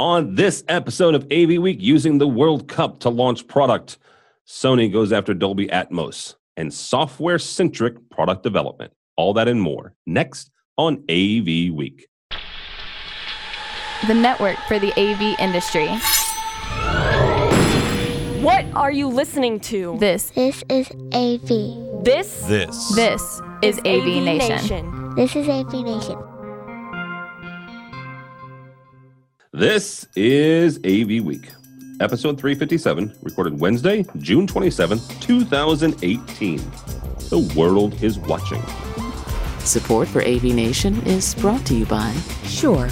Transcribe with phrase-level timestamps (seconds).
[0.00, 3.98] On this episode of AV Week, using the World Cup to launch product,
[4.44, 8.92] Sony goes after Dolby Atmos and software centric product development.
[9.16, 12.08] All that and more next on AV Week.
[14.08, 15.86] The network for the AV industry.
[18.42, 19.96] What are you listening to?
[20.00, 22.04] This, This is AV.
[22.04, 22.94] This This.
[22.96, 25.14] this is AV, Nation.
[25.14, 26.33] This is AV Nation.
[29.56, 31.48] This is AV Week,
[32.00, 36.56] episode 357, recorded Wednesday, June 27th, 2018.
[37.30, 38.60] The world is watching.
[39.60, 42.12] Support for AV Nation is brought to you by
[42.46, 42.88] Shure,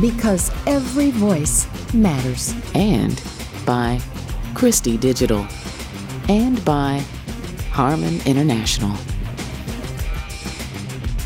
[0.00, 2.54] because every voice matters.
[2.74, 3.22] and
[3.66, 4.00] by
[4.54, 5.46] Christie Digital
[6.30, 7.04] and by
[7.72, 8.96] Harman International.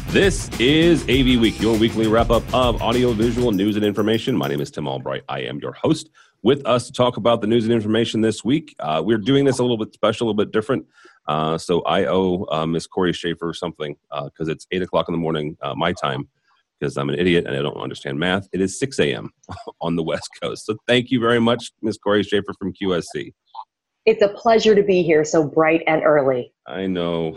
[0.09, 4.35] This is AV Week, your weekly wrap up of audiovisual news and information.
[4.35, 5.23] My name is Tim Albright.
[5.29, 6.09] I am your host.
[6.43, 9.59] With us to talk about the news and information this week, uh, we're doing this
[9.59, 10.87] a little bit special, a little bit different.
[11.27, 15.19] Uh, so I owe uh, Miss Corey Schaefer something because it's eight o'clock in the
[15.19, 16.27] morning uh, my time
[16.81, 18.49] because I'm an idiot and I don't understand math.
[18.55, 19.29] It is 6 a.m.
[19.83, 20.65] on the West Coast.
[20.65, 23.35] So thank you very much, Miss Corey Schaefer from QSC.
[24.07, 26.55] It's a pleasure to be here so bright and early.
[26.67, 27.37] I know.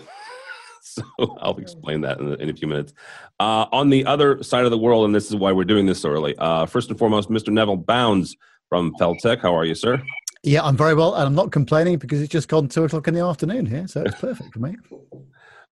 [1.20, 2.94] So I'll explain that in, in a few minutes.
[3.40, 6.02] Uh, on the other side of the world, and this is why we're doing this
[6.02, 6.36] so early.
[6.38, 7.50] Uh, first and foremost, Mr.
[7.50, 8.36] Neville Bounds
[8.70, 9.42] from Feltech.
[9.42, 10.02] How are you, sir?
[10.44, 13.14] Yeah, I'm very well, and I'm not complaining because it's just gone two o'clock in
[13.14, 14.76] the afternoon here, so it's perfect for me.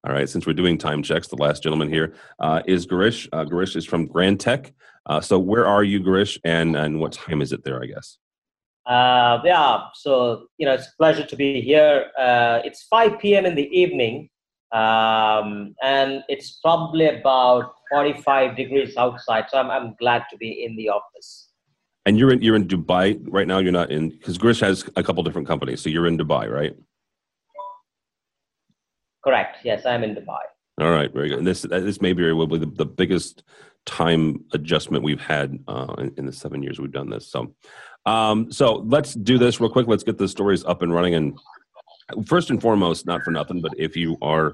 [0.05, 0.29] All right.
[0.29, 3.27] Since we're doing time checks, the last gentleman here uh, is Girish.
[3.33, 4.71] Uh, Girish is from Granteq.
[5.05, 7.83] Uh, so where are you, Girish, and and what time is it there?
[7.83, 8.17] I guess.
[8.85, 12.07] Uh, yeah, so you know, it's a pleasure to be here.
[12.17, 13.45] Uh, it's 5 p.m.
[13.45, 14.29] in the evening,
[14.71, 19.45] um, and it's probably about 45 degrees outside.
[19.49, 21.49] So I'm, I'm glad to be in the office.
[22.05, 23.59] And you're in you're in Dubai right now.
[23.59, 25.81] You're not in because Girish has a couple different companies.
[25.81, 26.75] So you're in Dubai, right?
[29.23, 29.57] Correct.
[29.63, 30.39] Yes, I'm in Dubai.
[30.79, 31.39] All right, very good.
[31.39, 33.43] And this this may be will be the, the biggest
[33.85, 37.27] time adjustment we've had uh, in, in the seven years we've done this.
[37.27, 37.53] So,
[38.05, 39.87] um, so let's do this real quick.
[39.87, 41.15] Let's get the stories up and running.
[41.15, 41.37] And
[42.25, 44.51] first and foremost, not for nothing, but if you are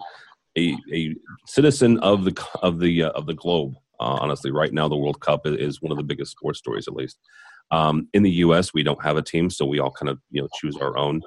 [0.58, 4.88] a, a citizen of the of the uh, of the globe, uh, honestly, right now
[4.88, 7.18] the World Cup is, one of the biggest sports stories, at least.
[7.72, 10.42] Um, in the U.S., we don't have a team, so we all kind of you
[10.42, 11.22] know choose our own.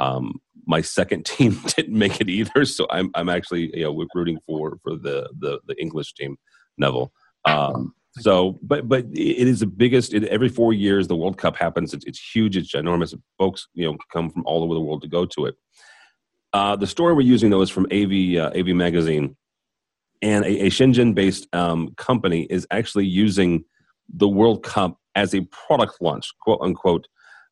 [0.00, 4.06] Um, my second team didn't make it either, so I'm I'm actually you know we're
[4.14, 6.36] rooting for for the the, the English team,
[6.78, 7.12] Neville.
[7.44, 10.12] Um, so, but but it is the biggest.
[10.12, 11.94] It, every four years, the World Cup happens.
[11.94, 12.56] It's, it's huge.
[12.56, 13.14] It's ginormous.
[13.38, 15.54] Folks, you know, come from all over the world to go to it.
[16.52, 19.36] Uh, the story we're using though is from AV uh, AV Magazine,
[20.20, 23.64] and a, a Shenzhen-based um, company is actually using
[24.12, 27.08] the World Cup as a product launch, quote unquote.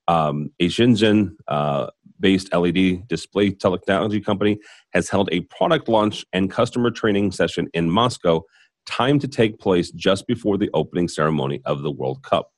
[0.09, 1.87] Um, a Shenzhen uh,
[2.19, 4.59] based LED display technology company
[4.93, 8.45] has held a product launch and customer training session in Moscow,
[8.91, 12.51] timed to take place just before the opening ceremony of the World Cup.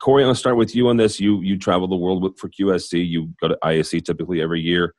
[0.00, 1.20] Corey, I'm going to start with you on this.
[1.20, 3.06] You you travel the world with, for QSC.
[3.08, 4.94] You go to ISC typically every year.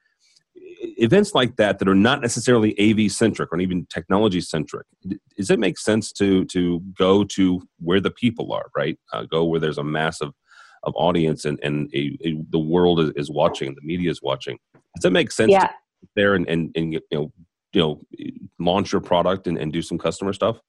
[0.56, 4.88] Events like that that are not necessarily AV centric or even technology centric.
[5.36, 8.68] Does it make sense to to go to where the people are?
[8.76, 10.32] Right, uh, go where there's a massive
[10.84, 14.58] of audience and and a, a, the world is, is watching, the media is watching.
[14.96, 15.52] Does that make sense?
[15.52, 15.70] Yeah.
[16.16, 17.34] There and, and and you know
[17.78, 18.02] you know
[18.58, 20.60] launch your product and, and do some customer stuff.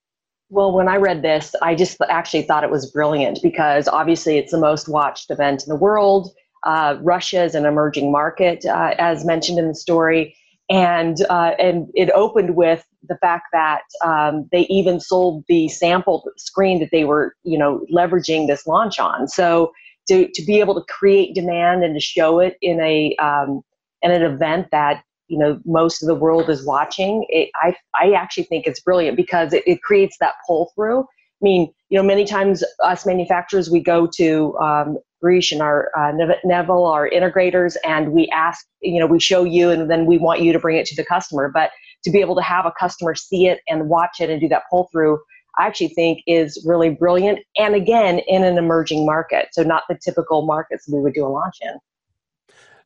[0.51, 4.53] Well, when I read this, I just actually thought it was brilliant because obviously it's
[4.53, 6.31] the most watched event in the world.
[6.65, 10.37] Uh, Russia is an emerging market, uh, as mentioned in the story,
[10.69, 16.31] and uh, and it opened with the fact that um, they even sold the sample
[16.37, 19.29] screen that they were, you know, leveraging this launch on.
[19.29, 19.73] So
[20.09, 23.63] to to be able to create demand and to show it in a um,
[24.03, 28.13] in an event that you know most of the world is watching it, i i
[28.13, 32.03] actually think it's brilliant because it, it creates that pull through i mean you know
[32.03, 36.13] many times us manufacturers we go to um, Girish and our uh,
[36.45, 40.43] Neville, our integrators, and we ask, you know, we show you, and then we want
[40.43, 41.51] you to bring it to the customer.
[41.53, 41.71] But
[42.05, 44.63] to be able to have a customer see it and watch it and do that
[44.71, 45.19] pull through,
[45.59, 47.41] I actually think is really brilliant.
[47.57, 51.29] And again, in an emerging market, so not the typical markets we would do a
[51.29, 51.77] launch in.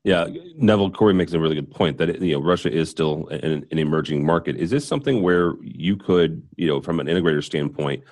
[0.04, 0.26] Yeah,
[0.56, 3.78] Neville Corey makes a really good point that you know Russia is still an, an,
[3.78, 4.56] emerging market.
[4.56, 8.02] Is this something where you could, you know, from an integrator standpoint,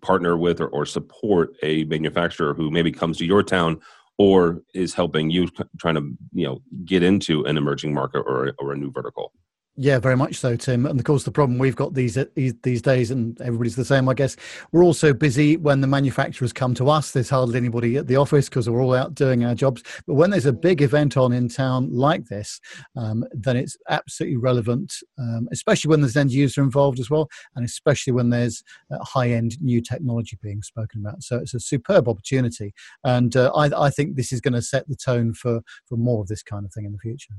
[0.00, 3.78] partner with or, or support a manufacturer who maybe comes to your town
[4.16, 5.48] or is helping you
[5.78, 9.32] trying to, you know, get into an emerging market or or a new vertical?
[9.80, 10.86] Yeah, very much so, Tim.
[10.86, 14.14] And of course, the problem we've got these these days, and everybody's the same, I
[14.14, 14.34] guess.
[14.72, 17.12] We're all so busy when the manufacturers come to us.
[17.12, 19.84] There's hardly anybody at the office because we're all out doing our jobs.
[20.04, 22.60] But when there's a big event on in town like this,
[22.96, 27.64] um, then it's absolutely relevant, um, especially when there's end user involved as well, and
[27.64, 31.22] especially when there's uh, high end new technology being spoken about.
[31.22, 34.88] So it's a superb opportunity, and uh, I, I think this is going to set
[34.88, 37.34] the tone for for more of this kind of thing in the future.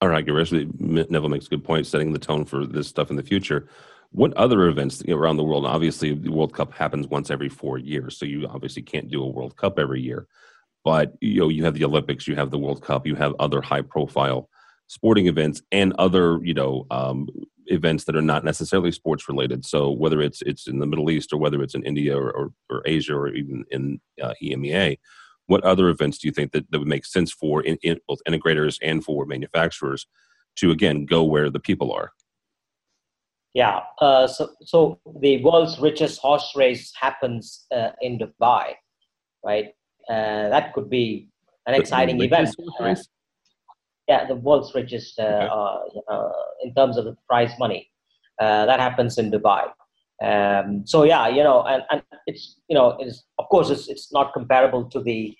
[0.00, 3.16] All right, Girish, Neville makes a good point, setting the tone for this stuff in
[3.16, 3.68] the future.
[4.10, 5.64] What other events around the world?
[5.64, 9.28] Obviously, the World Cup happens once every four years, so you obviously can't do a
[9.28, 10.26] World Cup every year.
[10.84, 13.62] But you know, you have the Olympics, you have the World Cup, you have other
[13.62, 14.48] high-profile
[14.88, 17.28] sporting events, and other you know um,
[17.66, 19.64] events that are not necessarily sports related.
[19.64, 22.52] So whether it's it's in the Middle East or whether it's in India or, or,
[22.70, 24.98] or Asia or even in uh, EMEA,
[25.46, 28.20] what other events do you think that, that would make sense for in, in both
[28.28, 30.06] integrators and for manufacturers
[30.56, 32.12] to again go where the people are?
[33.54, 38.74] Yeah uh, so so the world's richest horse race happens uh, in dubai
[39.44, 39.68] right?
[40.08, 41.28] Uh, that could be
[41.66, 42.54] an exciting event.
[42.80, 42.94] uh,
[44.08, 46.00] yeah the world's richest uh, okay.
[46.08, 46.28] Uh,
[46.64, 47.88] in terms of the prize money.
[48.40, 49.70] That happens in dubai
[50.22, 54.12] um, so yeah, you know, and, and it's you know, it's of course it's it's
[54.12, 55.36] not comparable to the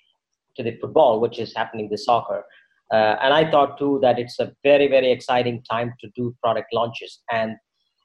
[0.57, 2.43] to the football, which is happening the soccer.
[2.91, 6.67] Uh, and I thought too that it's a very very exciting time to do product
[6.73, 7.55] launches and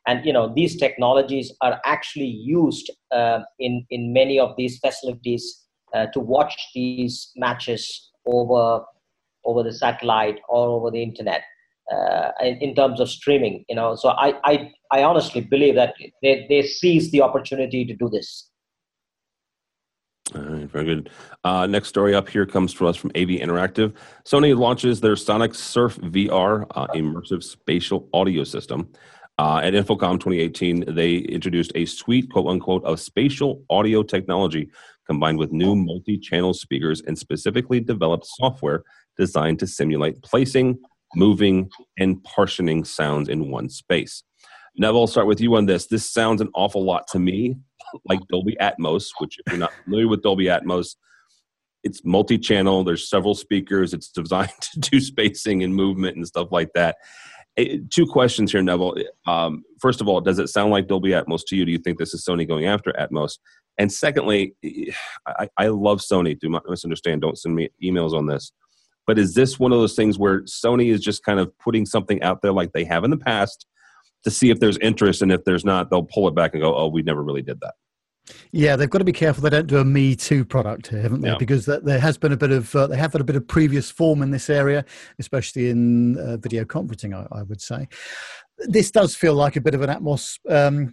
[0.07, 5.67] and you know these technologies are actually used uh, in in many of these facilities
[5.95, 8.85] uh, to watch these matches over
[9.45, 11.43] over the satellite or over the internet
[11.93, 16.47] uh, in, terms of streaming you know so I, I i honestly believe that they
[16.49, 18.51] they seize the opportunity to do this
[20.35, 21.11] all right, very good.
[21.43, 23.95] Uh, next story up here comes to us from AV Interactive.
[24.27, 28.91] Sony launches their Sonic Surf VR uh, immersive spatial audio system.
[29.39, 34.69] Uh, at InfoComm 2018, they introduced a suite, quote unquote, of spatial audio technology
[35.07, 38.83] combined with new multi channel speakers and specifically developed software
[39.17, 40.79] designed to simulate placing,
[41.15, 44.23] moving, and partitioning sounds in one space.
[44.77, 45.87] Neville, I'll start with you on this.
[45.87, 47.57] This sounds an awful lot to me
[48.05, 50.97] like Dolby Atmos, which if you're not familiar with Dolby Atmos,
[51.85, 52.85] it's multi-channel.
[52.85, 53.95] There's several speakers.
[53.95, 56.97] It's designed to do spacing and movement and stuff like that.
[57.57, 58.97] Eh, two questions here, Neville.
[59.27, 61.65] Um, first of all, does it sound like Dolby Atmos to you?
[61.65, 63.39] Do you think this is Sony going after Atmos?
[63.79, 64.93] And secondly, eh,
[65.27, 66.39] I, I love Sony.
[66.39, 67.23] Do not misunderstand.
[67.23, 68.53] Don't send me emails on this.
[69.09, 72.23] But is this one of those things where Sony is just kind of putting something
[72.23, 73.65] out there like they have in the past
[74.23, 76.77] to see if there's interest, and if there's not, they'll pull it back and go,
[76.77, 77.73] "Oh, we never really did that."
[78.53, 81.23] Yeah, they've got to be careful they don't do a Me Too product here, haven't
[81.23, 81.31] they?
[81.31, 81.39] Yeah.
[81.39, 83.91] Because there has been a bit of uh, they have had a bit of previous
[83.91, 84.85] form in this area,
[85.19, 87.15] especially in uh, video conferencing.
[87.15, 87.89] I, I, would say
[88.59, 90.91] this does feel like a bit of an Atmos um,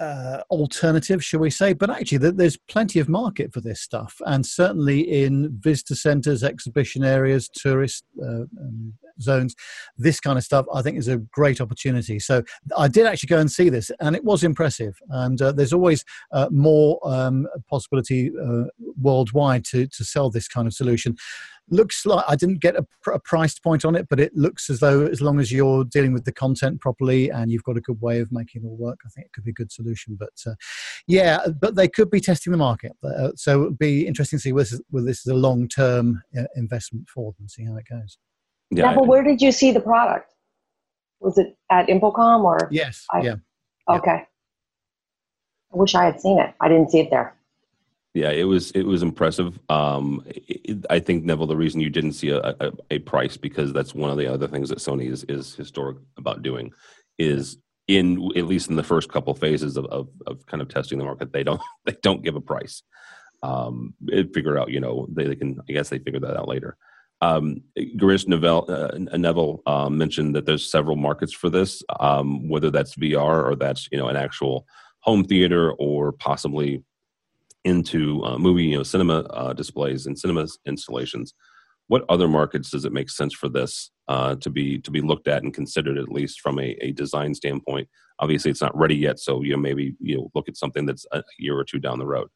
[0.00, 1.72] uh, alternative, shall we say?
[1.72, 7.04] But actually, there's plenty of market for this stuff, and certainly in visitor centres, exhibition
[7.04, 9.54] areas, tourist uh, um, zones,
[9.96, 12.18] this kind of stuff, I think is a great opportunity.
[12.18, 12.42] So
[12.76, 14.96] I did actually go and see this, and it was impressive.
[15.10, 18.64] And uh, there's always uh, more um, possibility uh,
[19.00, 21.16] worldwide to to sell this kind of solution
[21.70, 24.80] looks like I didn't get a, a, price point on it, but it looks as
[24.80, 28.00] though as long as you're dealing with the content properly and you've got a good
[28.00, 30.16] way of making it all work, I think it could be a good solution.
[30.18, 30.54] But uh,
[31.06, 34.42] yeah, but they could be testing the market, uh, so it would be interesting to
[34.42, 37.86] see whether, whether this is a long term uh, investment for them, see how it
[37.88, 38.18] goes.
[38.74, 40.30] Yeah, yeah, but where did you see the product?
[41.20, 42.68] Was it at InfoComm or?
[42.70, 43.06] Yes.
[43.10, 43.36] I, yeah.
[43.88, 44.10] Okay.
[44.10, 44.24] Yeah.
[45.72, 46.54] I wish I had seen it.
[46.60, 47.34] I didn't see it there
[48.14, 49.58] yeah, it was it was impressive.
[49.68, 53.72] Um, it, I think Neville, the reason you didn't see a, a, a, price because
[53.72, 56.72] that's one of the other things that Sony is is historic about doing
[57.18, 60.98] is in at least in the first couple phases of, of, of kind of testing
[60.98, 62.84] the market, they don't they don't give a price.
[63.42, 65.58] Um, it figure out, you know, they, they can.
[65.68, 66.76] I guess they figure that out later.
[67.20, 72.70] Um, Girish Neville, uh, Neville um, mentioned that there's several markets for this, um, whether
[72.70, 74.66] that's VR or that's you know an actual
[75.00, 76.82] home theater or possibly
[77.64, 81.34] into uh, movie, you know, cinema uh, displays and cinema installations.
[81.88, 85.28] What other markets does it make sense for this uh, to be to be looked
[85.28, 87.88] at and considered at least from a, a design standpoint?
[88.18, 91.06] Obviously, it's not ready yet, so you know maybe you know look at something that's
[91.12, 92.28] a year or two down the road.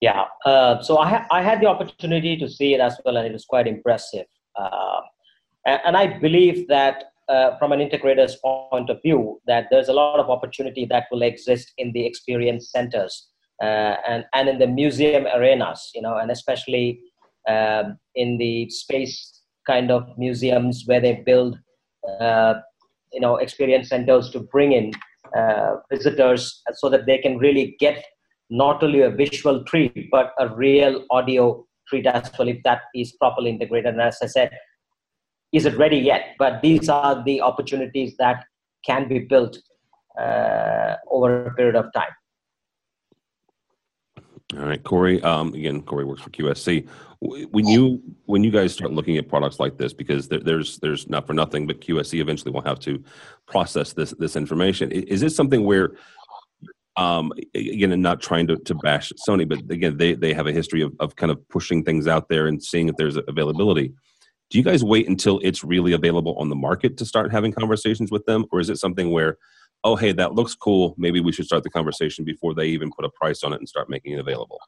[0.00, 3.26] Yeah, uh, so I, ha- I had the opportunity to see it as well, and
[3.26, 4.26] it was quite impressive.
[4.56, 5.00] Uh,
[5.66, 9.92] and, and, I believe that uh, from an integrator's point of view, that there's a
[9.92, 13.28] lot of opportunity that will exist in the experience centers
[13.62, 17.00] uh, and and in the museum arenas, you know, and especially
[17.48, 21.58] um, in the space kind of museums where they build
[22.20, 22.54] uh,
[23.12, 24.92] you know experience centers to bring in
[25.36, 28.04] uh, visitors so that they can really get
[28.50, 33.12] not only a visual treat but a real audio treat as well if that is
[33.12, 34.50] properly integrated and as i said
[35.52, 38.44] is it ready yet but these are the opportunities that
[38.84, 39.58] can be built
[40.18, 42.12] uh, over a period of time
[44.56, 45.22] all right, Corey.
[45.22, 46.88] Um, again, Corey works for QSC.
[47.20, 51.06] When you when you guys start looking at products like this, because there, there's there's
[51.08, 53.02] not for nothing, but QSC eventually will have to
[53.46, 54.90] process this this information.
[54.90, 55.92] Is this something where,
[56.98, 60.52] um, again, and not trying to, to bash Sony, but again, they they have a
[60.52, 63.94] history of, of kind of pushing things out there and seeing if there's availability.
[64.50, 68.10] Do you guys wait until it's really available on the market to start having conversations
[68.10, 69.38] with them, or is it something where
[69.84, 70.94] oh, hey, that looks cool.
[70.98, 73.68] Maybe we should start the conversation before they even put a price on it and
[73.68, 74.58] start making it available.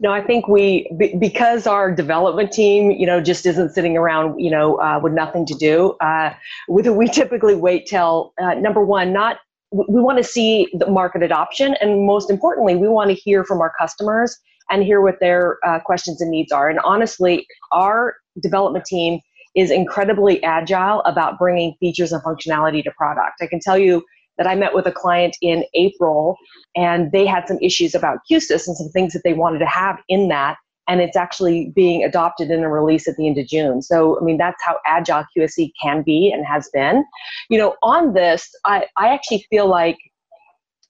[0.00, 0.90] No, I think we
[1.20, 5.46] because our development team, you know, just isn't sitting around, you know, uh, with nothing
[5.46, 5.92] to do.
[6.00, 6.34] Uh,
[6.68, 9.38] we, we typically wait till uh, number one, not
[9.74, 13.60] we want to see the market adoption, and most importantly, we want to hear from
[13.60, 14.38] our customers
[14.70, 16.68] and hear what their uh, questions and needs are.
[16.68, 19.20] And honestly, our development team
[19.54, 23.40] is incredibly agile about bringing features and functionality to product.
[23.40, 24.04] I can tell you
[24.38, 26.36] that I met with a client in April
[26.74, 29.98] and they had some issues about QSYS and some things that they wanted to have
[30.08, 30.56] in that.
[30.86, 33.82] And it's actually being adopted in a release at the end of June.
[33.82, 37.04] So, I mean, that's how agile QSC can be and has been.
[37.48, 39.96] You know, on this, I, I actually feel like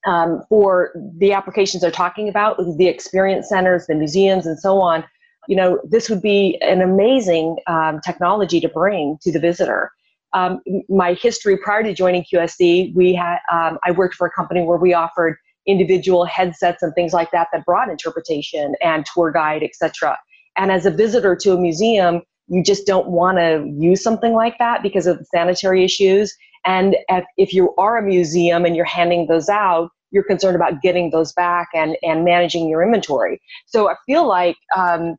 [0.05, 5.03] um, for the applications they're talking about, the experience centers, the museums, and so on,
[5.47, 9.91] you know, this would be an amazing um, technology to bring to the visitor
[10.35, 14.63] um, my history prior to joining QSC, we had um, I worked for a company
[14.63, 15.37] where we offered
[15.67, 20.17] individual headsets and things like that that brought interpretation and tour guide, etc.
[20.57, 24.57] And as a visitor to a museum, you just don't want to use something like
[24.59, 26.35] that because of the sanitary issues.
[26.65, 30.81] And if, if you are a museum and you're handing those out, you're concerned about
[30.81, 33.41] getting those back and, and managing your inventory.
[33.65, 35.15] So I feel like, um,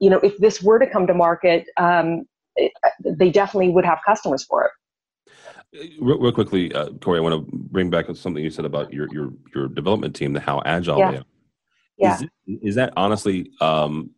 [0.00, 2.24] you know, if this were to come to market, um,
[3.04, 4.70] they definitely would have customers for it.
[6.00, 9.08] Real, real quickly, uh, Corey, I want to bring back something you said about your
[9.12, 11.10] your your development team, the how agile yeah.
[11.10, 11.24] they are.
[11.96, 12.20] Yeah.
[12.46, 14.10] Is, is that honestly um,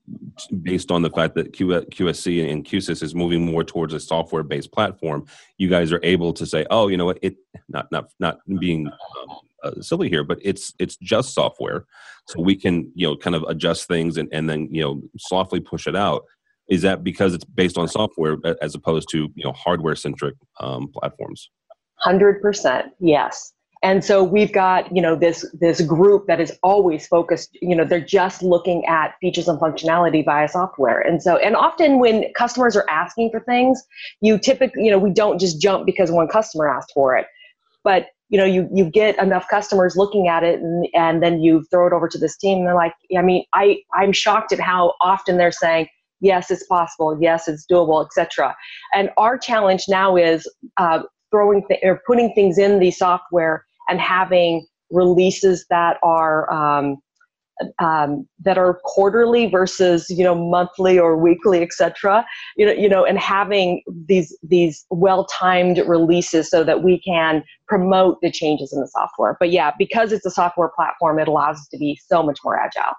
[0.62, 4.72] based on the fact that Q, QSC and QSYS is moving more towards a software-based
[4.72, 5.26] platform?
[5.58, 7.18] You guys are able to say, "Oh, you know what?
[7.22, 7.36] It
[7.68, 11.86] not not not being um, uh, silly here, but it's it's just software,
[12.26, 15.60] so we can you know kind of adjust things and and then you know softly
[15.60, 16.24] push it out."
[16.68, 20.88] Is that because it's based on software as opposed to you know hardware centric um,
[20.88, 21.50] platforms?
[22.04, 23.52] 100% yes.
[23.82, 27.84] And so we've got you know this this group that is always focused you know
[27.84, 31.00] they're just looking at features and functionality via software.
[31.00, 33.82] And so and often when customers are asking for things
[34.20, 37.26] you typically you know we don't just jump because one customer asked for it.
[37.84, 41.64] But you know you you get enough customers looking at it and, and then you
[41.70, 44.58] throw it over to this team and they're like i mean i i'm shocked at
[44.58, 45.86] how often they're saying
[46.20, 47.18] yes it's possible.
[47.20, 48.56] Yes it's doable etc
[48.94, 54.00] and our challenge now is uh, throwing th- or putting things in the software and
[54.00, 56.96] having releases that are um,
[57.78, 62.24] um, that are quarterly versus you know monthly or weekly etc
[62.56, 67.42] you know you know and having these these well timed releases so that we can
[67.66, 69.36] promote the changes in the software.
[69.40, 72.58] But yeah because it's a software platform it allows us to be so much more
[72.58, 72.94] agile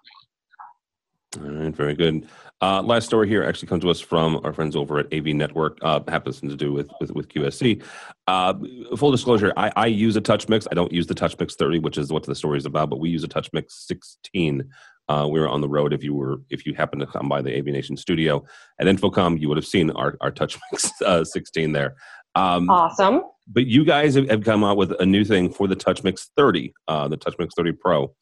[1.43, 2.27] all right, very good.
[2.61, 5.77] Uh, last story here actually comes to us from our friends over at AV Network.
[5.81, 7.83] Uh, happens to do with with, with QSC.
[8.27, 8.53] Uh,
[8.95, 10.67] full disclosure: I, I use a TouchMix.
[10.71, 12.89] I don't use the TouchMix 30, which is what the story is about.
[12.89, 14.67] But we use a TouchMix 16.
[15.09, 15.93] Uh, we were on the road.
[15.93, 18.43] If you were, if you happened to come by the AV Nation studio
[18.79, 21.95] at InfoComm, you would have seen our our TouchMix uh, 16 there.
[22.33, 23.21] Um, awesome.
[23.47, 26.73] But you guys have, have, come out with a new thing for the TouchMix 30,
[26.87, 28.13] uh, the TouchMix 30 Pro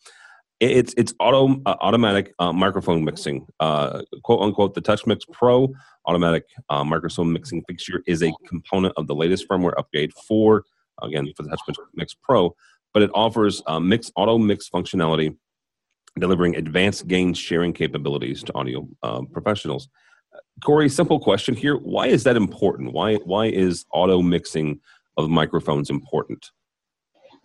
[0.59, 4.73] it's it's auto uh, automatic uh, microphone mixing, uh, quote unquote.
[4.73, 5.73] The TouchMix Pro
[6.05, 10.63] automatic uh, microphone mixing fixture is a component of the latest firmware upgrade for
[11.01, 12.55] again for the TouchMix Pro,
[12.93, 15.35] but it offers uh, mix auto mix functionality,
[16.19, 19.89] delivering advanced gain sharing capabilities to audio uh, professionals.
[20.63, 22.93] Corey, simple question here: Why is that important?
[22.93, 24.79] Why why is auto mixing
[25.17, 26.49] of microphones important?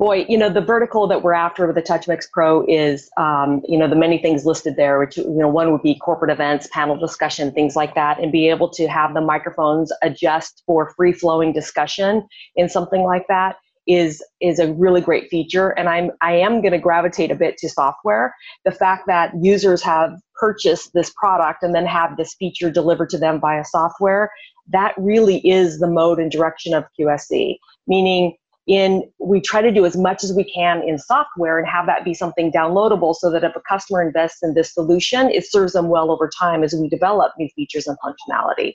[0.01, 3.79] Boy, you know, the vertical that we're after with the TouchMix Pro is, um, you
[3.79, 6.97] know, the many things listed there, which, you know, one would be corporate events, panel
[6.97, 11.53] discussion, things like that, and be able to have the microphones adjust for free flowing
[11.53, 12.27] discussion
[12.57, 15.71] in something like that is is a really great feature.
[15.71, 18.35] And i'm i am going to gravitate a bit to software.
[18.65, 23.19] The fact that users have purchased this product and then have this feature delivered to
[23.19, 24.31] them via software
[24.71, 28.37] that really is the mode and direction of QSC, meaning
[28.67, 32.05] in we try to do as much as we can in software and have that
[32.05, 35.89] be something downloadable so that if a customer invests in this solution, it serves them
[35.89, 38.75] well over time as we develop new features and functionality.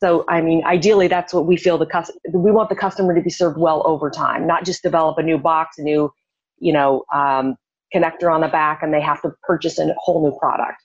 [0.00, 3.20] So, I mean, ideally, that's what we feel the customer, we want the customer to
[3.20, 6.12] be served well over time, not just develop a new box, a new,
[6.58, 7.56] you know, um,
[7.94, 10.82] connector on the back, and they have to purchase a whole new product.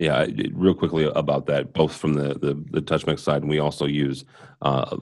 [0.00, 3.86] Yeah, real quickly about that, both from the the, the TouchMix side, and we also
[3.86, 4.24] use
[4.60, 4.96] uh,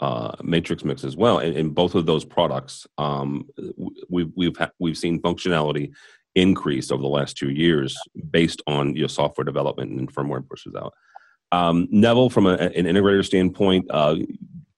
[0.00, 1.38] uh, Matrix Mix as well.
[1.38, 3.48] And in both of those products, um,
[4.08, 5.90] we've we've ha- we've seen functionality
[6.36, 7.98] increase over the last two years
[8.30, 10.94] based on your software development and firmware pushes out.
[11.50, 14.16] Um, Neville, from a, an integrator standpoint, uh,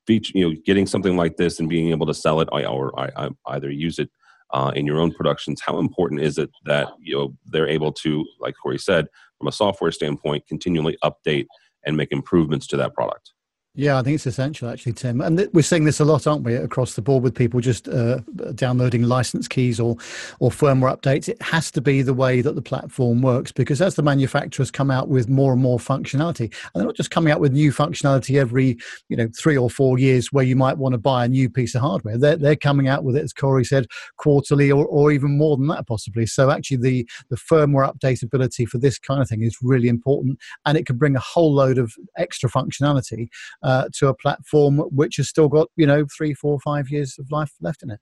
[0.06, 3.30] feature, you know, getting something like this and being able to sell it or, or
[3.46, 4.10] either use it
[4.52, 8.24] uh, in your own productions, how important is it that you know they're able to,
[8.40, 9.08] like Corey said,
[9.44, 11.46] from a software standpoint, continually update
[11.84, 13.34] and make improvements to that product?
[13.76, 15.20] Yeah, I think it's essential actually, Tim.
[15.20, 17.88] And th- we're seeing this a lot, aren't we, across the board with people just
[17.88, 18.18] uh,
[18.54, 19.96] downloading license keys or
[20.38, 21.28] or firmware updates.
[21.28, 24.92] It has to be the way that the platform works because as the manufacturers come
[24.92, 28.38] out with more and more functionality, and they're not just coming out with new functionality
[28.38, 28.76] every
[29.08, 31.74] you know three or four years where you might want to buy a new piece
[31.74, 32.16] of hardware.
[32.16, 33.86] They're they're coming out with it, as Corey said,
[34.18, 36.26] quarterly or, or even more than that possibly.
[36.26, 40.78] So actually, the the firmware updatability for this kind of thing is really important, and
[40.78, 43.30] it can bring a whole load of extra functionality
[43.64, 47.26] uh, to a platform which has still got you know three, four, five years of
[47.32, 47.98] life left in it.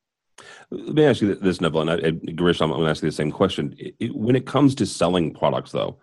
[0.70, 1.96] Let me ask you this, Neville, and I,
[2.32, 3.76] Girish, I'm going to ask you the same question.
[3.78, 5.98] It, when it comes to selling products, though,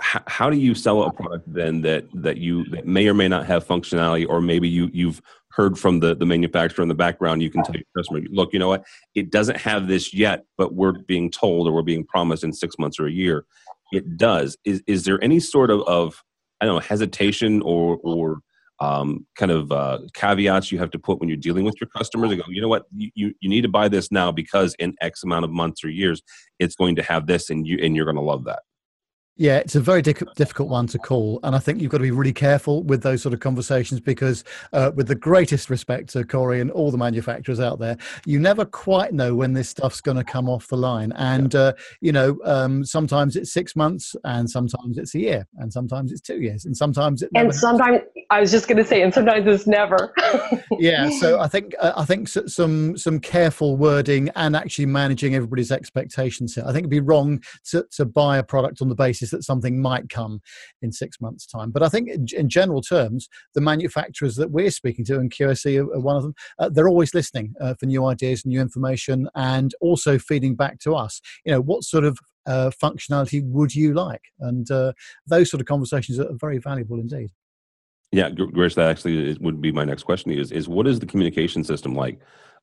[0.00, 3.28] how, how, do you sell a product then that that you that may or may
[3.28, 7.42] not have functionality, or maybe you you've heard from the the manufacturer in the background?
[7.42, 10.74] You can tell your customer, look, you know what, it doesn't have this yet, but
[10.74, 13.44] we're being told or we're being promised in six months or a year,
[13.92, 14.56] it does.
[14.64, 16.22] Is is there any sort of of
[16.60, 18.40] I don't know hesitation or or
[18.80, 22.30] um, kind of uh, caveats you have to put when you're dealing with your customers.
[22.30, 24.94] They go, you know what, you, you, you need to buy this now because in
[25.00, 26.22] X amount of months or years,
[26.58, 28.60] it's going to have this, and you and you're going to love that.
[29.38, 31.38] Yeah, it's a very difficult one to call.
[31.44, 34.42] And I think you've got to be really careful with those sort of conversations because,
[34.72, 37.96] uh, with the greatest respect to Corey and all the manufacturers out there,
[38.26, 41.12] you never quite know when this stuff's going to come off the line.
[41.12, 45.72] And, uh, you know, um, sometimes it's six months and sometimes it's a year and
[45.72, 47.30] sometimes it's two years and sometimes it.
[47.36, 50.12] And sometimes, I was just going to say, and sometimes it's never.
[50.80, 51.10] yeah.
[51.10, 56.56] So I think, uh, I think some, some careful wording and actually managing everybody's expectations
[56.56, 56.64] here.
[56.66, 59.80] I think it'd be wrong to, to buy a product on the basis that something
[59.80, 60.40] might come
[60.82, 61.70] in six months' time.
[61.70, 66.00] But I think, in, general terms, the manufacturers that we're speaking to, and QSC are,
[66.00, 70.18] one of them, uh, they're always listening uh, for new ideas, new information, and also
[70.18, 71.20] feeding back to us.
[71.44, 74.22] You know, what sort of uh, functionality would you like?
[74.40, 74.92] And uh,
[75.26, 77.30] those sort of conversations are very valuable indeed.
[78.10, 80.32] Yeah, Girish, that actually would be my next question.
[80.32, 82.18] Is is what is the communication system like?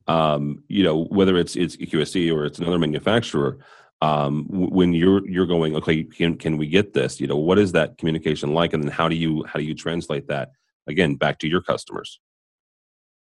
[0.07, 3.59] Um, you know, whether it's it's QSC or it's another manufacturer,
[4.05, 7.19] um, when you're you're going okay can, can we get this?
[7.21, 8.73] You know what is that communication like?
[8.73, 10.49] And then how do you how do you translate that
[10.87, 12.19] again back to your customers?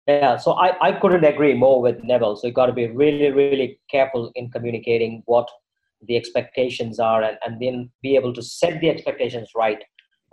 [0.08, 2.36] Yeah so i, I couldn't agree more with neville.
[2.36, 5.48] So you got to be really really careful in communicating what
[6.08, 9.80] the expectations are and, and then be able to set the expectations right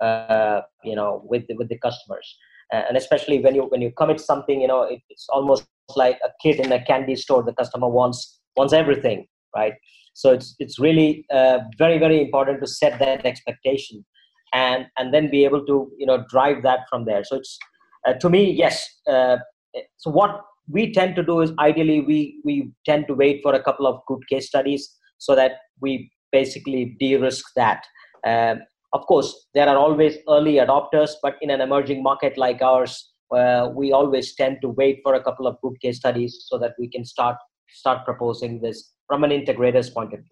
[0.01, 2.27] uh, you know with the, with the customers.
[2.71, 6.31] And especially when you when you commit something you know it, it's almost like a
[6.41, 7.43] kid in a candy store.
[7.43, 8.19] The customer wants
[8.57, 9.73] wants everything right
[10.21, 14.03] so it's it's really uh, very very important to set that expectation
[14.53, 17.23] and and then be able to you know drive that from there.
[17.23, 17.57] So it's
[18.07, 19.37] uh, to me yes uh,
[19.97, 23.63] so what we tend to do is ideally we we tend to wait for a
[23.63, 27.85] couple of good case studies so that we basically de-risk that.
[28.25, 28.59] Um,
[28.91, 33.69] of course there are always early adopters but in an emerging market like ours uh,
[33.73, 36.89] we always tend to wait for a couple of good case studies so that we
[36.89, 37.37] can start
[37.81, 40.29] start proposing this from an integrator's point of view.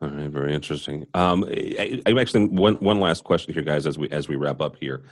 [0.00, 1.06] All right, very interesting.
[1.14, 4.60] Um, I, I actually one one last question here, guys, as we as we wrap
[4.60, 5.04] up here.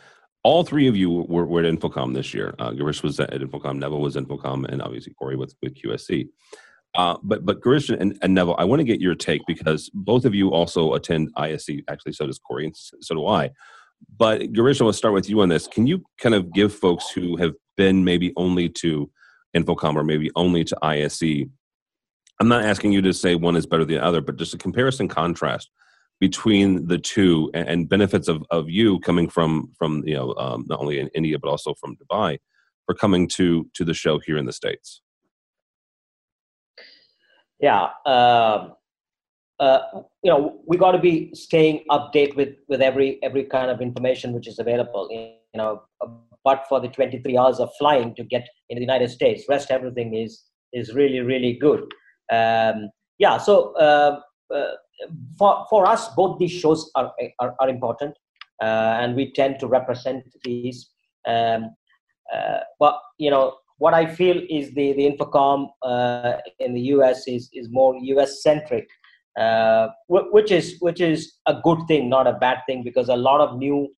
[0.43, 2.55] All three of you were, were at InfoComm this year.
[2.61, 6.29] Uh, Girish was at InfoComm, Neville was InfoComm, and obviously Corey with with QSC.
[6.95, 10.25] Uh, but but Girish and, and, Neville, I want to get your take because both
[10.25, 11.69] of you also attend ISE.
[11.89, 13.51] Actually, so does Corey, and so do I.
[14.17, 15.67] But Girish, I want to start with you on this.
[15.67, 19.11] Can you kind of give folks who have been maybe only to
[19.57, 21.47] InfoComm or maybe only to ISE
[22.41, 24.59] I'm not asking you to say one is better than the other, but just a
[24.59, 25.71] comparison contrast
[26.21, 30.65] between the two and, and benefits of, of you coming from from you know um,
[30.69, 32.39] not only in India but also from Dubai
[32.87, 35.03] for coming to to the show here in the states.
[37.59, 38.75] Yeah, um,
[39.59, 39.81] uh,
[40.23, 44.33] you know we got to be staying update with with every every kind of information
[44.33, 45.83] which is available you know
[46.45, 50.15] but for the 23 hours of flying to get in the united states rest everything
[50.15, 50.45] is
[50.75, 51.85] is really really good
[52.33, 54.21] um, yeah so uh,
[54.55, 54.73] uh,
[55.39, 58.15] for for us both these shows are are, are important
[58.63, 60.91] uh, and we tend to represent these
[61.27, 61.71] um,
[62.35, 67.29] uh, but you know what I feel is the the InfoComm uh, in the US
[67.29, 68.89] is is more US centric,
[69.39, 73.41] uh, which is which is a good thing, not a bad thing, because a lot
[73.41, 73.89] of new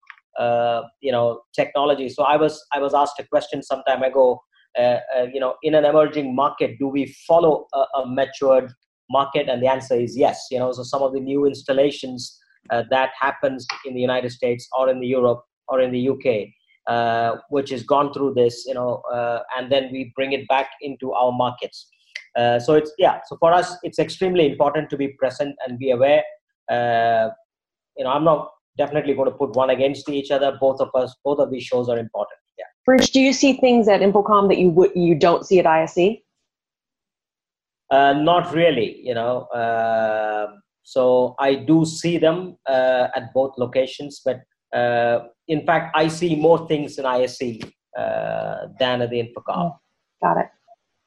[1.00, 2.08] you know technology.
[2.08, 4.42] So I was I was asked a question some time ago.
[4.78, 8.72] Uh, uh, you know, in an emerging market, do we follow a, a, matured
[9.10, 9.48] market?
[9.48, 10.46] And the answer is yes.
[10.50, 12.38] You know, so some of the new installations
[12.70, 16.48] uh, that happens in the United States or in the Europe or in the UK
[16.88, 20.70] uh, which has gone through this, you know, uh, and then we bring it back
[20.80, 21.86] into our markets.
[22.34, 23.20] Uh, so it's yeah.
[23.26, 26.22] So for us, it's extremely important to be present and be aware.
[26.70, 30.56] You know, I'm not definitely going to put one against each other.
[30.58, 32.37] Both of us, both of these shows are important.
[32.88, 32.94] Yeah.
[32.94, 36.18] Rich, do you see things at InfoComm that you would you don't see at ISE?
[37.90, 39.00] Uh, not really.
[39.02, 39.42] You know.
[39.54, 44.40] Uh, so I do see them at both locations, but
[44.74, 47.60] uh, in fact, I see more things in ISE
[47.96, 49.72] uh, than at the InfoComm.
[49.72, 49.78] Oh,
[50.22, 50.46] got it.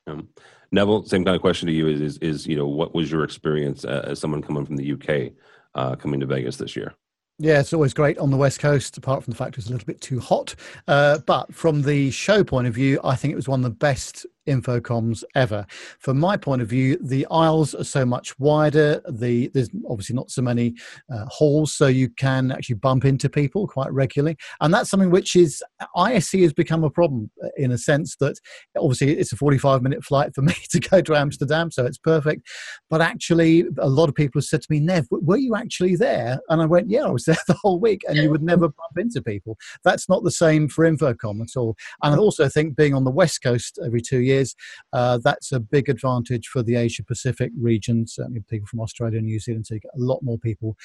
[0.07, 0.29] Um,
[0.71, 3.23] Neville, same kind of question to you is, is, is you know, what was your
[3.23, 5.33] experience uh, as someone coming from the UK
[5.75, 6.95] uh, coming to Vegas this year?
[7.43, 9.71] Yeah, it's always great on the West Coast, apart from the fact it was a
[9.71, 10.53] little bit too hot.
[10.87, 13.71] Uh, but from the show point of view, I think it was one of the
[13.71, 15.65] best InfoComms ever.
[15.99, 19.01] From my point of view, the aisles are so much wider.
[19.09, 20.75] The there's obviously not so many
[21.13, 25.35] uh, halls, so you can actually bump into people quite regularly, and that's something which
[25.35, 25.63] is
[25.95, 28.37] ISE has become a problem uh, in a sense that
[28.77, 32.47] obviously it's a 45 minute flight for me to go to Amsterdam, so it's perfect.
[32.89, 36.39] But actually, a lot of people have said to me, "Nev, were you actually there?"
[36.49, 38.97] And I went, "Yeah, I was there the whole week," and you would never bump
[38.97, 39.57] into people.
[39.83, 41.75] That's not the same for InfoComm at all.
[42.01, 44.55] And I also think being on the West Coast every two years years.
[44.93, 49.27] Uh, that's a big advantage for the Asia Pacific region, certainly people from Australia and
[49.27, 49.65] New Zealand.
[49.65, 50.75] So you get a lot more people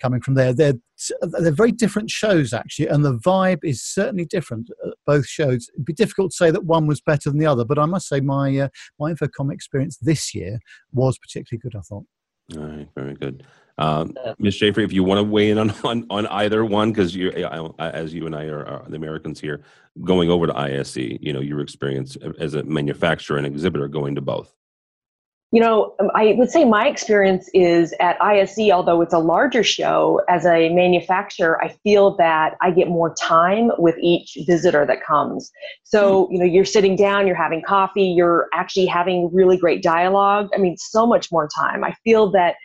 [0.00, 0.52] coming from there.
[0.52, 0.78] They're,
[1.40, 4.70] they're very different shows, actually, and the vibe is certainly different.
[5.06, 5.68] Both shows.
[5.74, 8.08] It'd be difficult to say that one was better than the other, but I must
[8.08, 10.58] say my, uh, my InfoComm experience this year
[10.92, 12.04] was particularly good, I thought.
[12.52, 13.44] All right, very good.
[13.78, 14.54] Um, Ms.
[14.54, 17.30] Schaefer, if you want to weigh in on on, on either one, because you,
[17.78, 19.62] as you and I are, are, the Americans here,
[20.02, 24.20] going over to ISE, you know, your experience as a manufacturer and exhibitor going to
[24.20, 24.54] both.
[25.52, 29.62] You know, um, I would say my experience is at ISE, although it's a larger
[29.62, 35.04] show, as a manufacturer, I feel that I get more time with each visitor that
[35.04, 35.52] comes.
[35.84, 36.32] So, hmm.
[36.32, 40.48] you know, you're sitting down, you're having coffee, you're actually having really great dialogue.
[40.54, 41.84] I mean, so much more time.
[41.84, 42.56] I feel that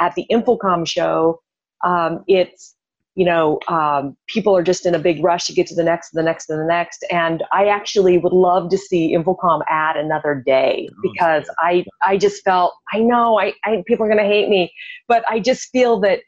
[0.00, 1.40] at the InfoComm show,
[1.84, 2.74] um, it's
[3.18, 6.10] you know um, people are just in a big rush to get to the next,
[6.12, 7.04] the next, and the next.
[7.10, 12.44] And I actually would love to see InfoComm add another day because I I just
[12.44, 14.72] felt I know I, I people are going to hate me,
[15.08, 16.20] but I just feel that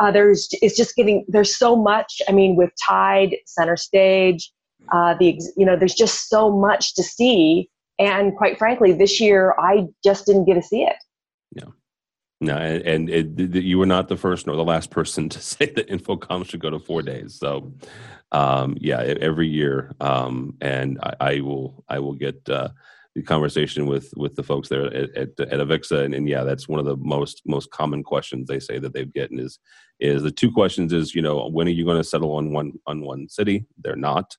[0.00, 2.22] uh, there's it's just getting there's so much.
[2.26, 4.50] I mean, with Tide Center Stage,
[4.90, 7.68] uh, the you know there's just so much to see.
[7.98, 10.96] And quite frankly, this year I just didn't get to see it.
[12.40, 15.66] No, and, and it, you were not the first nor the last person to say
[15.66, 17.34] that InfoComm should go to four days.
[17.34, 17.72] So,
[18.32, 22.68] um, yeah, every year, um, and I, I, will I will get uh,
[23.14, 26.68] the conversation with with the folks there at at, at Avixa, and, and, yeah, that's
[26.68, 29.58] one of the most most common questions they say that they've gotten is
[29.98, 32.72] is the two questions is you know when are you going to settle on one
[32.86, 33.66] on one city?
[33.82, 34.36] They're not.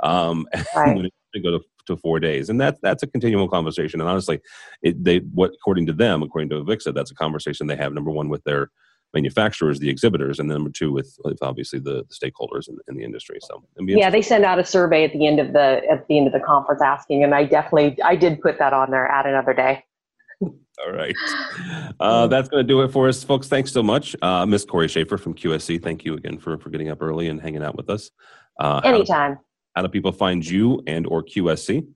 [0.00, 1.12] Um, right.
[1.34, 4.00] to go to to four days, and that's that's a continual conversation.
[4.00, 4.40] And honestly,
[4.82, 7.92] it, they what according to them, according to Avixa, that's a conversation they have.
[7.92, 8.70] Number one with their
[9.14, 12.96] manufacturers, the exhibitors, and then number two with, with obviously the, the stakeholders in, in,
[12.96, 13.38] the industry.
[13.42, 16.26] So yeah, they send out a survey at the end of the at the end
[16.26, 19.06] of the conference asking, and I definitely I did put that on there.
[19.06, 19.84] Add another day.
[20.40, 21.14] All right.
[22.00, 23.46] Uh, that's going to do it for us, folks.
[23.46, 24.16] Thanks so much.
[24.22, 27.40] Uh, Miss Corey Schaefer from QSC, thank you again for, for getting up early and
[27.40, 28.10] hanging out with us.
[28.58, 29.38] Uh, Anytime
[29.74, 31.86] how do people find you and or QSC?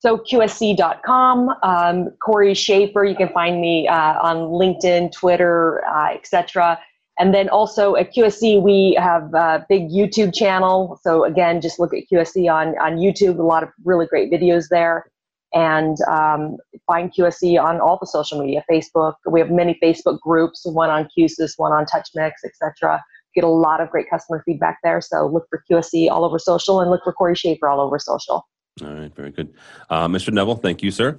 [0.00, 6.78] So QSC.com, um, Corey Schaefer, you can find me uh, on LinkedIn, Twitter, uh, etc.
[7.20, 10.98] And then also at QSC, we have a big YouTube channel.
[11.02, 14.68] So again, just look at QSC on, on YouTube, a lot of really great videos
[14.70, 15.06] there.
[15.54, 19.14] And um, find QSC on all the social media, Facebook.
[19.30, 23.00] We have many Facebook groups, one on QSYS, one on TouchMix, etc
[23.34, 25.00] get a lot of great customer feedback there.
[25.00, 28.46] So look for QSC all over social and look for Corey Schaefer all over social.
[28.82, 29.52] All right, very good.
[29.90, 30.32] Uh, Mr.
[30.32, 31.18] Neville, thank you, sir.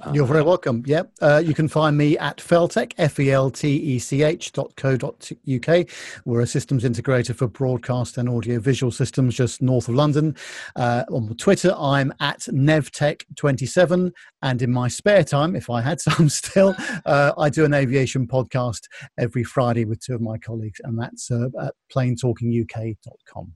[0.00, 0.84] Uh, You're very welcome.
[0.86, 1.12] Yep.
[1.20, 4.76] Uh, you can find me at Feltech, F E L T E C H dot
[4.76, 5.88] co dot UK.
[6.24, 10.36] We're a systems integrator for broadcast and audio visual systems just north of London.
[10.76, 14.12] Uh, on Twitter, I'm at NevTech27.
[14.42, 18.28] And in my spare time, if I had some still, uh, I do an aviation
[18.28, 18.82] podcast
[19.18, 23.54] every Friday with two of my colleagues, and that's uh, at planetalkinguk.com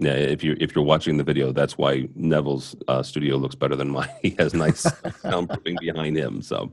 [0.00, 3.76] yeah, if you if you're watching the video, that's why Neville's uh, studio looks better
[3.76, 4.08] than mine.
[4.22, 4.84] He has nice
[5.24, 6.40] soundproofing behind him.
[6.40, 6.72] So,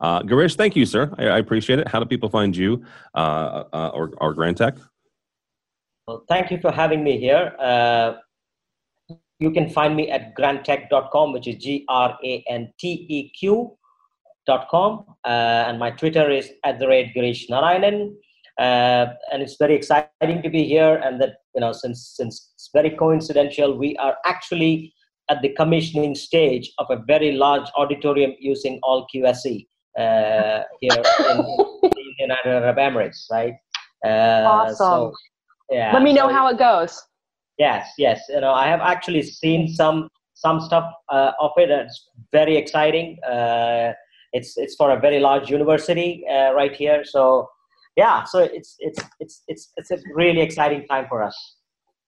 [0.00, 1.12] uh, Girish, thank you, sir.
[1.18, 1.88] I, I, appreciate it.
[1.88, 4.80] How do people find you uh, uh, or, or Granteq?
[6.06, 7.54] Well, thank you for having me here.
[7.58, 8.14] Uh,
[9.40, 15.04] you can find me at granteq.com, which is G R A N T E Q.com.
[15.24, 15.28] Uh,
[15.68, 18.14] and my Twitter is at the rate Girish Narayanan.
[18.58, 22.68] Uh, and it's very exciting to be here and that you know since since it's
[22.74, 24.92] very coincidental we are actually
[25.30, 29.66] at the commissioning stage of a very large auditorium using all QSC
[29.98, 31.38] uh, here in, in,
[31.82, 33.54] the united arab emirates right?
[34.04, 34.76] Uh, awesome.
[34.76, 35.12] so,
[35.70, 37.02] yeah let me know so, how it goes.
[37.58, 42.08] Yes yes you know i have actually seen some some stuff uh, of it it's
[42.32, 43.18] very exciting.
[43.22, 43.92] Uh,
[44.32, 47.04] it's it's for a very large university uh, right here.
[47.04, 47.48] So
[47.96, 51.56] yeah, so it's it's it's it's it's a really exciting time for us.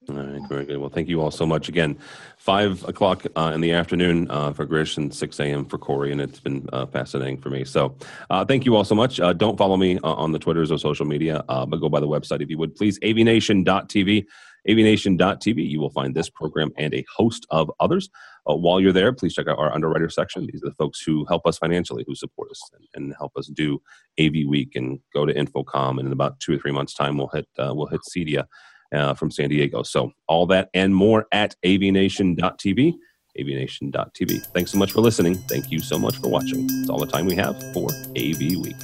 [0.09, 0.79] All right, very good.
[0.79, 1.97] Well, thank you all so much again.
[2.37, 5.65] Five o'clock uh, in the afternoon uh, for Girish and 6 a.m.
[5.65, 7.65] for Corey, and it's been uh, fascinating for me.
[7.65, 7.97] So,
[8.29, 9.19] uh, thank you all so much.
[9.19, 12.09] Uh, don't follow me uh, on the Twitters or social media, but go by the
[12.09, 12.99] website if you would, please.
[13.01, 14.27] avnation.tv.
[14.69, 15.69] avnation.tv.
[15.69, 18.11] You will find this program and a host of others.
[18.45, 20.47] while you're there, please check out our underwriter section.
[20.47, 23.47] These are the folks who help us financially, who support us and, and help us
[23.49, 23.81] do
[24.21, 25.99] AV Week and go to InfoComm.
[25.99, 28.47] And in about two or three months' time, we'll hit we'll hit CEDIA
[28.95, 29.83] uh, from San Diego.
[29.83, 32.95] So all that and more at avnation.tv.
[33.39, 34.47] avnation.tv.
[34.53, 35.35] Thanks so much for listening.
[35.35, 36.67] Thank you so much for watching.
[36.71, 38.77] It's all the time we have for AV Week.